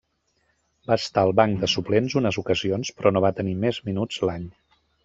Va 0.91 0.97
estar 1.01 1.25
al 1.27 1.35
banc 1.41 1.61
de 1.65 1.69
suplents 1.75 2.17
unes 2.23 2.41
ocasions 2.45 2.95
però 2.99 3.17
no 3.17 3.25
va 3.29 3.35
tenir 3.43 3.57
més 3.67 3.83
minuts 3.93 4.27
l'any. 4.29 4.53